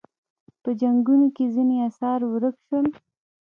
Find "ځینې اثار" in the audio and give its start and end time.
1.55-2.19